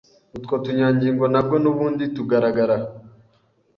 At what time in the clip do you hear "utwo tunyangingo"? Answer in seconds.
0.37-1.23